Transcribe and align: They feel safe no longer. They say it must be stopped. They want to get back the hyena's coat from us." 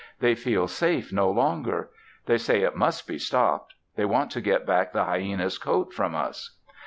They 0.19 0.33
feel 0.33 0.67
safe 0.67 1.13
no 1.13 1.29
longer. 1.29 1.91
They 2.25 2.39
say 2.39 2.63
it 2.63 2.75
must 2.75 3.05
be 3.05 3.19
stopped. 3.19 3.75
They 3.95 4.03
want 4.05 4.31
to 4.31 4.41
get 4.41 4.65
back 4.65 4.93
the 4.93 5.03
hyena's 5.03 5.59
coat 5.59 5.93
from 5.93 6.15
us." 6.15 6.57